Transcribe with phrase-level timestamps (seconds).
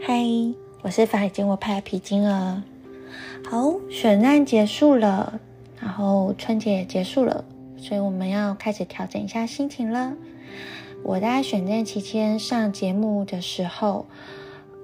[0.00, 0.22] 嗨，
[0.82, 2.62] 我是法海经我派的皮筋儿。
[3.48, 5.40] 好，选战结束了，
[5.80, 7.44] 然后春节也结束了，
[7.76, 10.12] 所以我们要开始调整一下心情了。
[11.02, 14.06] 我在选战期间上节目的时候，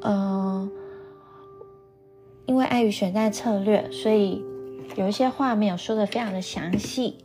[0.02, 0.70] 嗯，
[2.46, 4.42] 因为碍于选战策略，所以
[4.96, 7.18] 有一些话没有说的非常的详细。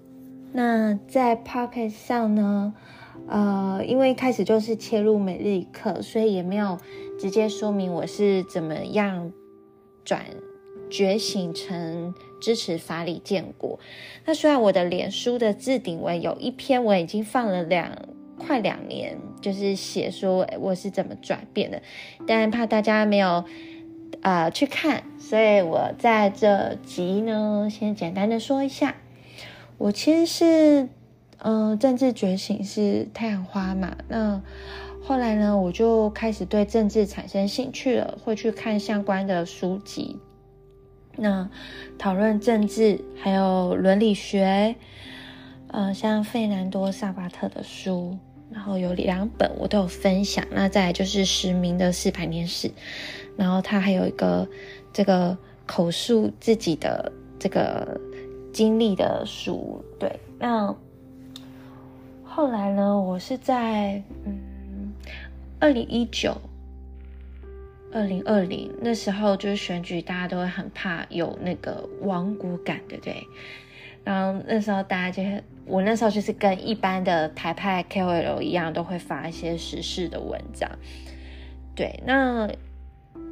[0.51, 2.73] 那在 Pocket 上呢？
[3.27, 6.77] 呃，因为一开始就是切入每日一课，所以也没有
[7.19, 9.33] 直接说明我是怎么样
[10.05, 10.21] 转
[10.89, 13.79] 觉醒成支持法理建国。
[14.25, 17.91] 那虽然我的脸书的置顶文有一篇我已经放了两
[18.37, 21.81] 快两年，就是写说我是怎么转变的，
[22.25, 23.43] 但怕大家没有
[24.21, 28.95] 啊去看，所以我在这集呢先简单的说一下，
[29.77, 30.89] 我其实是。
[31.39, 33.95] 嗯，政治觉醒是太阳花嘛？
[34.07, 34.41] 那
[35.03, 40.17] 后来呢，我就开始对政治产生兴趣了，会去看相关的书籍，
[41.15, 41.47] 那
[41.95, 44.75] 讨论政治还有伦理学，
[45.67, 48.17] 呃，像费南多·萨巴特的书，
[48.51, 50.43] 然后有两本我都有分享。
[50.49, 52.71] 那再来就是实名的四百年史，
[53.37, 54.49] 然后他还有一个
[54.91, 58.01] 这个口述自己的这个
[58.57, 60.75] 经历的书，对，那。
[62.23, 64.91] 后来呢，我是在嗯，
[65.59, 66.35] 二零一九、
[67.93, 73.23] 二零二零那时候，就是选举，大家都会很怕有那个亡国感，对不对？
[74.03, 80.67] 然后那时候大家就，我那时候就是跟一般的台派 KOL 一样，都会发一些时事的文章。
[81.75, 82.49] 对，那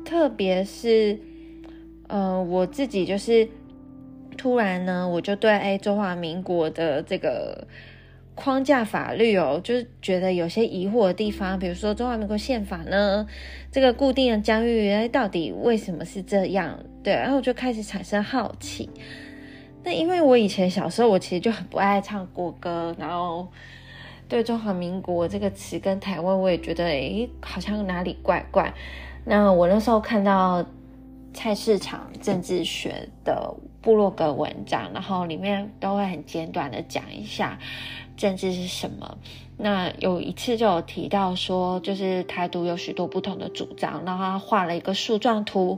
[0.05, 1.19] 特别是
[2.09, 3.49] 呃，我自己就是
[4.35, 7.67] 突然呢，我就对哎，中华民国的这个。
[8.37, 13.25] 框架法律哦，就是觉得有些疑惑的地方，比如说中华民国宪法呢，
[13.71, 16.77] 这个固定的疆域，哎，到底为什么是这样？
[17.01, 18.89] 对，然后我就开始产生好奇。
[19.85, 23.47] 那因为我以前小时候，我其实就很不爱唱国歌，然后
[24.27, 28.73] 对中华民国这个词跟台湾，我也觉得哎，好像哪里怪怪。
[29.23, 30.65] 那我那时候看到
[31.35, 37.59] 菜市场政治学的部落格文章，然后里面都会很简短的讲一下。
[38.17, 39.17] 政治是什么？
[39.57, 45.77] 那有一次就有提到说，就是台独有许多不同的主张，然后他画了一个树状图。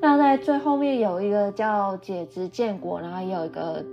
[0.00, 3.84] 那在最后面有一个叫解职建国，然后也有一个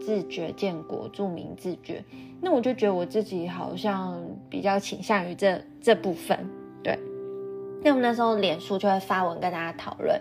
[0.00, 2.02] 自觉建国，著名自觉。
[2.40, 4.18] 那我就觉得我自己好像
[4.48, 6.48] 比较倾向于这这部分，
[7.82, 10.20] 那我们那时候脸书就会发文跟大家讨论。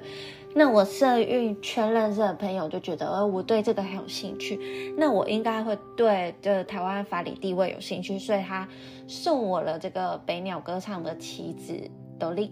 [0.53, 8.67] 那我社运圈认识的朋友就觉得，呃，我对这个很有兴趣，那我应该会对这台湾法理地位有兴趣，所以他
[9.07, 11.89] 送我了这个北鸟歌唱的旗子，
[12.19, 12.51] 斗笠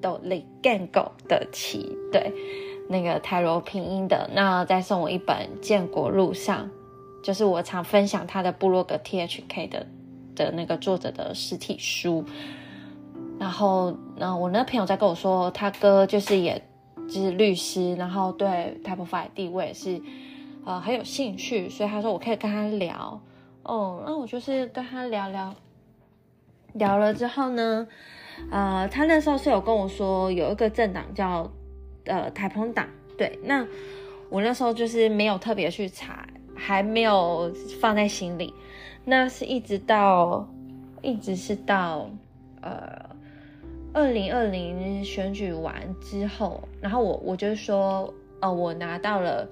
[0.00, 2.32] 斗笠 gango 的旗，对，
[2.88, 6.68] 那个泰罗拼音的，那再送我一本《建国路上》，
[7.24, 9.86] 就是我常分享他的部落格 T H K 的
[10.34, 12.24] 的那个作者的实体书，
[13.38, 16.62] 然后，那我那朋友在跟我说，他哥就是也。
[17.08, 20.02] 就是律师，然后对 Type of Five 地位是
[20.64, 23.20] 呃很有兴趣，所以他说我可以跟他聊
[23.62, 24.02] 哦。
[24.04, 25.54] 那我就是跟他聊聊，
[26.72, 27.86] 聊了之后呢，
[28.50, 31.48] 呃，他那时候是有跟我说有一个政党叫
[32.06, 33.38] 呃台澎党，对。
[33.44, 33.64] 那
[34.28, 36.26] 我那时候就是没有特别去查，
[36.56, 38.52] 还没有放在心里。
[39.04, 40.44] 那是一直到
[41.02, 42.10] 一直是到
[42.62, 43.14] 呃。
[43.96, 49.48] 二零二零选举完之后，然后我我就说，呃，我拿到了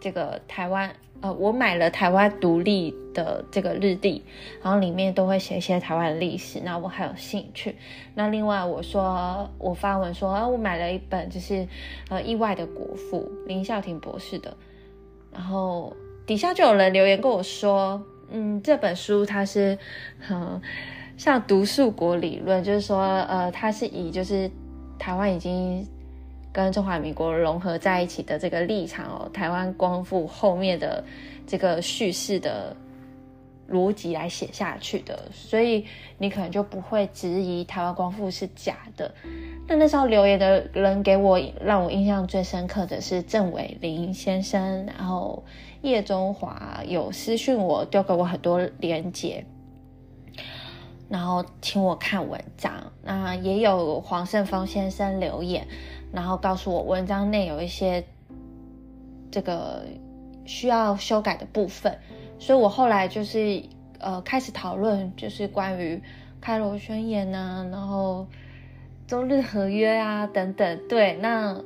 [0.00, 4.24] 这个台湾，呃，我买了台湾独立的这个日历，
[4.60, 7.76] 然后里面都会写一些台湾历史，那我很有兴趣。
[8.16, 11.64] 那另外我说，我发文说，啊，我买了一本就是
[12.08, 14.56] 呃意外的国父林孝廷博士的，
[15.32, 15.94] 然后
[16.26, 18.02] 底下就有人留言跟我说，
[18.32, 19.78] 嗯，这本书它是，
[20.28, 20.60] 嗯。
[21.16, 22.98] 像独树国理论，就是说，
[23.28, 24.50] 呃，它是以就是
[24.98, 25.86] 台湾已经
[26.52, 31.02] 跟中华民国融合在一起的这个立场哦，台湾光复后面的
[31.46, 32.76] 这个叙事的
[33.70, 35.84] 逻辑来写下去的，所以
[36.18, 39.12] 你可能就不会质疑台湾光复是假的。
[39.66, 45.42] 那那时候留言的人给我让我印象最深刻的是郑伟林先生，然后
[45.82, 49.44] 叶中华有私讯我，丢给我很多连结。
[51.08, 55.66] 然后请我看文章，那也有黄胜峰先生留言，
[56.12, 58.04] 然后告诉我文章内有一些
[59.30, 59.84] 这个
[60.44, 61.98] 需要修改的部分，
[62.38, 63.62] 所以我后来就是
[63.98, 66.02] 呃开始讨论，就是关于
[66.40, 68.26] 开罗宣言呐，然后
[69.06, 70.88] 中日合约啊等等。
[70.88, 71.60] 对，那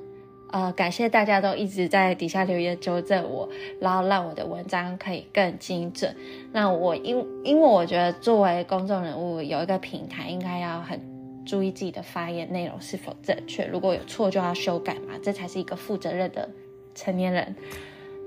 [0.52, 3.48] 呃，感谢大家都一直在底下留言纠正我，
[3.80, 6.14] 然后让我的文章可以更精准。
[6.52, 11.00] 那我因因为我觉得作为公众人物，有一个平台应该要很
[11.46, 16.48] 注意自己的发言内容是否正确，如果有错就要修改嘛，这才是一个负责任的
[16.94, 17.54] 成年人。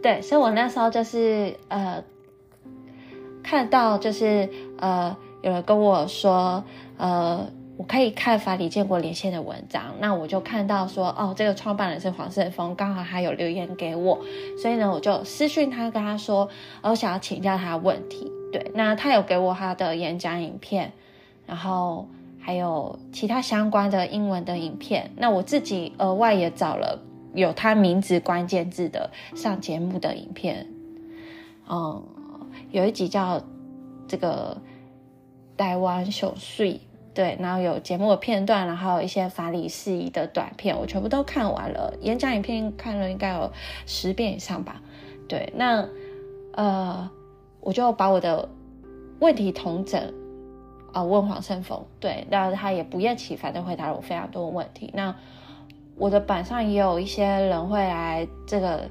[0.01, 2.03] 对，所以我那时候就是呃。
[3.45, 4.47] 看到就是
[4.77, 6.63] 呃，有人跟我说，
[6.95, 14.19] 呃，我可以看法理建国连线的文章，那我就看到说，哦，这个创办人是黄胜峰，刚好他有留言给我，
[14.61, 16.47] 所以呢，我就私讯他，跟他说，
[16.81, 18.31] 我想要请教他问题。
[18.51, 20.91] 对，那他有给我他的演讲影片，
[21.47, 22.07] 然后
[22.39, 25.09] 还有其他相关的英文的影片。
[25.17, 26.99] 那我自己额外也找了
[27.33, 30.67] 有他名字关键字的上节目的影片，
[31.69, 32.03] 嗯。
[32.69, 33.39] 有一集叫
[34.07, 34.59] 这个
[35.55, 36.79] 台湾小碎，
[37.13, 41.93] 对，然后有节目的片段，然后一些法理事宜的短片，我全部都看完了。
[42.01, 43.51] 演讲影片看了应该有
[43.85, 44.81] 十遍以上吧，
[45.27, 45.87] 对，那
[46.53, 47.09] 呃，
[47.61, 48.49] 我就把我的
[49.19, 50.13] 问题同整
[50.91, 54.89] 啊问黄胜峰，对，然后他也不厌其烦的回答了我非常多的问题。
[54.93, 55.15] 那
[55.95, 58.89] 我的板上也有一些人会来这个。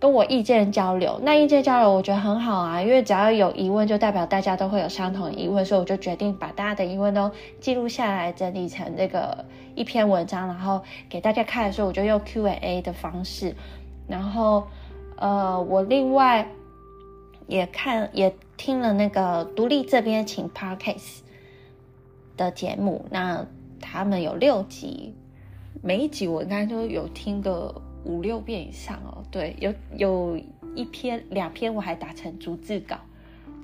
[0.00, 7.28] 跟我意见交流，那意见交流我觉得很好啊，因为只要有疑问，就代表大家都会有相同的疑问，所以我就决定把大家的疑问都
[7.60, 13.56] 记录下来，整理成这个一篇文章，然后给大家看的时候，我就用 Q&A 的方式。
[14.06, 14.68] 然后，
[15.16, 16.48] 呃，我另外
[17.48, 21.18] 也看也听了那个独立这边请 Parkes
[22.36, 23.44] 的节目，那
[23.80, 25.12] 他们有六集，
[25.82, 27.82] 每一集我应该都有听个。
[28.04, 30.40] 五六遍以上哦，对，有有
[30.74, 32.96] 一篇两篇我还打成逐字稿，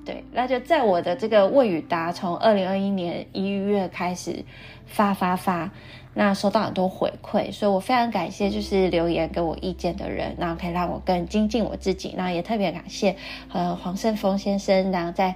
[0.05, 4.43] 对，那就在我的这个问与答，从二零二一年一月开始
[4.85, 5.71] 发发发，
[6.13, 13.15] 那收到很多回馈，所以我非常感谢就是留言给我意见的人，然后可以让我更精进我自己，那也特别感谢
[13.51, 15.35] 呃黄胜峰先生，然后在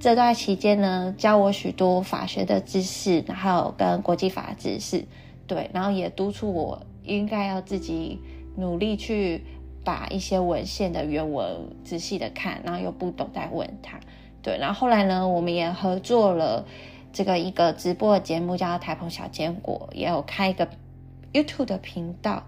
[0.00, 5.04] 这段期间呢教我许多法学的知识，然后跟国际法知识，
[5.46, 6.82] 对，然后也督促我。
[7.04, 8.20] 应该要自己
[8.56, 9.42] 努力去
[9.84, 13.98] 把一些文献的原文仔细的看，然后又不懂再问他。
[14.42, 16.66] 对，然后后来呢，我们也合作了
[17.12, 20.68] 这个一个直播的节目，叫台澎小坚果，也有开一个
[21.32, 22.44] YouTube 的频道。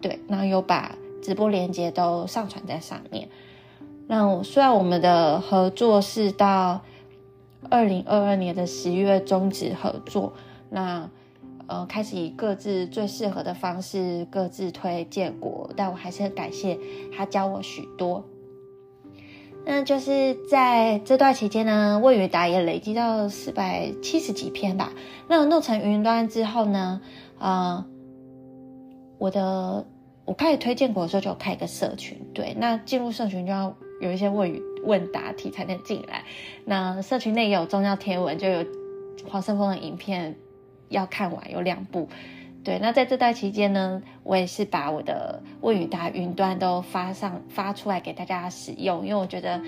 [0.00, 3.28] 对，然后有把直播链接都上传在上面。
[4.06, 6.82] 那虽然我们的合作是到
[7.70, 10.32] 二零二二年的十月终止合作，
[10.70, 11.10] 那。
[11.68, 16.78] 呃，开始以各自最适合的方式各自推荐过，但我还是很感谢
[17.16, 18.24] 他教我许多。
[19.64, 24.92] 那就是在这段期间呢，问与答也累积到四百七十几篇吧。
[25.26, 27.00] 那弄成云端之后呢，
[27.40, 27.84] 呃，
[29.18, 29.84] 我的
[30.24, 36.22] 我开始推荐过的时候就有开一个社群，对，那进入社群就要有一些问与问答题才能进来。
[36.64, 38.64] 那社群内有重要贴文，就有
[39.28, 40.36] 黄胜峰的影片。
[40.88, 42.08] 要看完有两部，
[42.64, 42.78] 对。
[42.78, 49.60] 那在这段期间呢，我也是把我的问与答云端都发上发出来给大家使用，因为我觉得，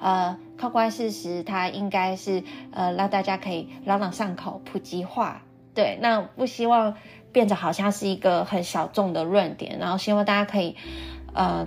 [0.00, 2.42] 呃，客观事实它应该是
[2.72, 5.42] 呃让大家可以朗朗上口、普及化，
[5.74, 5.98] 对。
[6.00, 6.96] 那不希望
[7.32, 10.76] 变得好像是一个很小众的论点，然后希望大家可以
[11.34, 11.66] 呃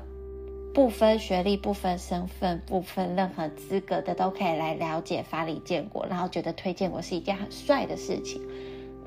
[0.73, 8.41] 不分学历、不分身份、不分任何资格的都可以来了解法理建国，然后觉得推荐我是一件很帅的事情。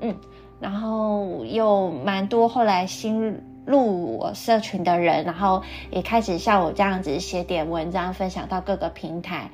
[0.03, 0.15] 嗯，
[0.59, 9.49] 然后又蛮多后来新入我社群的人，然后也开始像我这样子写点文章，分享到各个平台，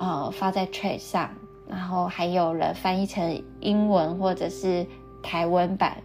[0.00, 1.30] 呃，发在 Trade 上，
[1.68, 4.84] 然后还有人翻译成英文或者是
[5.22, 5.98] 台文版，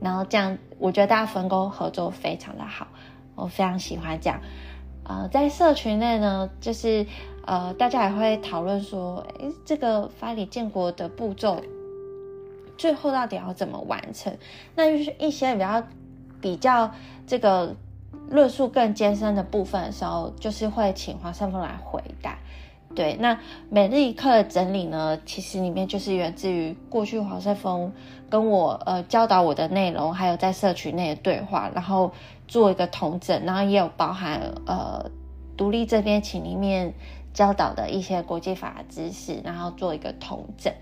[0.00, 2.88] 然后这样我觉得大家分工合作非常的好，
[3.34, 4.40] 我非常喜欢这样。
[5.04, 7.06] 呃，在社群内呢，就是
[7.44, 11.60] 呃，大家也会讨论说，诶，这个法理建国的步骤。
[12.78, 14.34] 最后到底要怎么完成？
[14.74, 15.82] 那就是一些比较
[16.40, 16.90] 比较
[17.26, 17.74] 这个
[18.30, 22.38] 论述更艰深的部分的时候，就是会请黄胜峰来回答。
[22.94, 27.92] 对，那每日一课的整理呢，其实里面就是源自于过去黄胜峰
[28.30, 32.10] 跟我呃教导我的内容，还有在社群内的对话，然后
[32.46, 35.04] 做一个统整，然后也有包含呃
[35.56, 36.94] 独立这边请里面
[37.34, 40.72] 教导的一些国际法知识，然后做一个统整。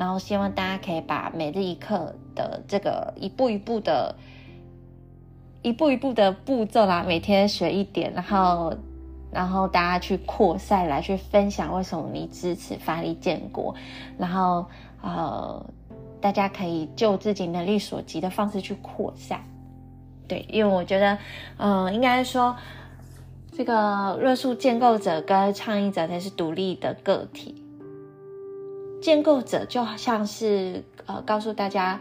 [0.00, 4.14] 然后希望大家可以把每日一课的这个一步一步的、
[5.60, 8.72] 一步一步的步骤啦，每天学一点，然后，
[9.30, 13.74] 然后大家去扩散来去分享为什么你支持发力建国，
[14.16, 14.64] 然后
[15.02, 15.62] 呃，
[16.18, 19.44] 大家可以就自己能力所及的方式去扩散。
[20.26, 21.18] 对，因为我觉得，
[21.58, 22.56] 嗯，应该说，
[23.52, 27.59] 这个论述建构者跟倡议者才是独立的个体。
[29.00, 31.98] 建构者就好像是呃，告诉大家，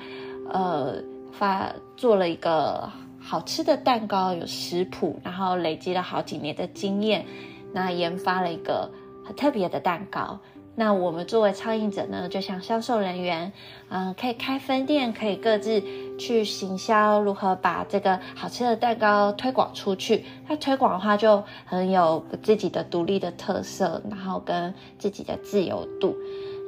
[0.49, 0.95] 呃，
[1.31, 2.89] 发做了一个
[3.19, 7.25] 好吃的蛋糕，有食谱，然后累积了好几年的经验，
[7.73, 8.89] 那研发了一个
[9.25, 10.39] 很特别的蛋糕。
[10.75, 13.51] 那我们作为倡议者呢，就像销售人员，
[13.89, 15.83] 嗯，可以开分店，可以各自
[16.17, 20.23] 去行销，如何把这个好吃的蛋糕推广出去。
[20.47, 26.15] 那推广的话，就很有自己的独立的特色，然后跟自己的自由度。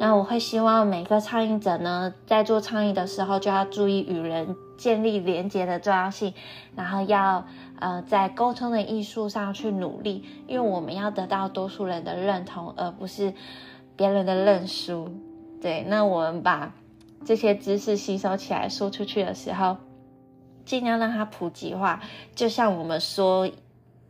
[0.02, 6.34] 那我会希望每个倡议者呢，在做倡议的时候，就要注意与人建立连结的重要性，
[6.76, 7.46] 然后要
[7.78, 13.32] 呃在沟通的艺术上去努力，因为我们要得到多数人的认同，而不是。
[13.96, 15.08] 别人的认输，
[15.62, 16.74] 对，那我们把
[17.24, 19.78] 这些知识吸收起来，说出去的时候，
[20.66, 22.02] 尽量让它普及化。
[22.34, 23.48] 就像我们说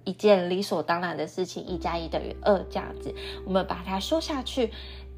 [0.05, 3.13] 一件理所当然的事情，一加一等于二这样子，
[3.45, 4.71] 我们把它说下去，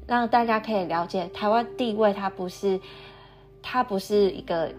[0.06, 2.80] 让大家可以了解台湾地位，它不是，
[3.62, 4.72] 它不是一个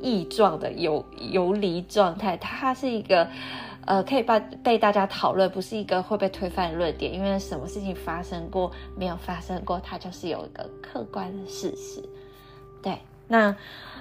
[0.00, 3.28] 异状的游游离状态，它是一个。
[3.84, 12.00] 呃，可以被被大家讨论，不是一个会被推翻的论点，因为什么事情发生过没有发生过，它就是有一个客观的事实。
[12.80, 13.52] 对，那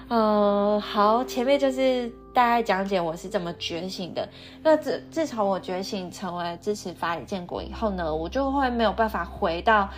[0.07, 4.29] 呃，好，前面就是大概讲解我是怎么觉醒的。
[4.61, 9.89] 那自自从我觉醒成为支持法理建国以后呢，我就会没有办法回到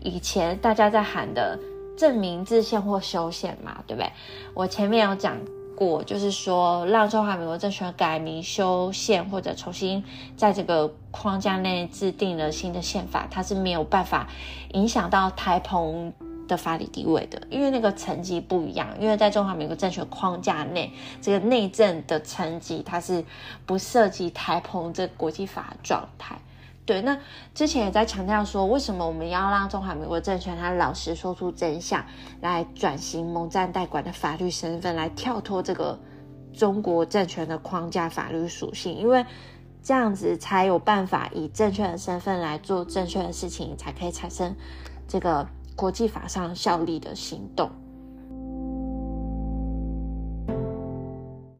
[0.00, 1.58] 以前大家在喊的
[1.96, 4.10] 证明自宪或修宪嘛，对不对？
[4.54, 5.36] 我前面有讲。
[5.76, 10.04] 过就是说，让中华民国政权改名修宪，或者重新
[10.36, 14.28] 在这个框架内制定了新的宪法，它是没有办法
[14.74, 16.12] 影响到台澎
[16.46, 18.88] 的法理地位的，因为那个层级不一样。
[19.00, 20.92] 因为在中华民国政权框架内，
[21.22, 23.24] 这个内政的层级它是
[23.64, 26.36] 不涉及台澎这国际法状态。
[26.90, 27.16] 对，那
[27.54, 32.04] 之前也在强调说，为什么我们要让中华民国政权他老实说出真相，
[32.40, 35.96] 来转型蒙战代管的法律身份，来跳脱这个
[36.52, 39.24] 中国政权的框架法律属性，因为
[39.80, 44.52] 这样子才有办法以正确的身份来做正确的事情，才可以产生
[45.06, 47.70] 这个国际法上效力的行动。